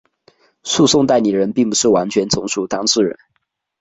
[0.63, 3.19] 诉讼代理人并不是完全从属于当事人。